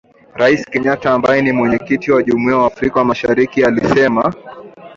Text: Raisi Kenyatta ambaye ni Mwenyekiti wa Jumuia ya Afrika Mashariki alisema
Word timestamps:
Raisi 0.39 0.65
Kenyatta 0.71 1.11
ambaye 1.13 1.41
ni 1.41 1.51
Mwenyekiti 1.51 2.11
wa 2.11 2.23
Jumuia 2.23 2.55
ya 2.57 2.65
Afrika 2.65 3.03
Mashariki 3.03 3.63
alisema 3.65 4.33